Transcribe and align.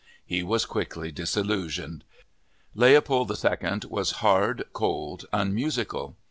He 0.25 0.41
was 0.41 0.65
quickly 0.65 1.11
disillusioned. 1.11 2.03
Leopold 2.73 3.29
II 3.29 3.81
was 3.87 4.11
hard, 4.23 4.63
cold, 4.73 5.27
unmusical. 5.31 6.15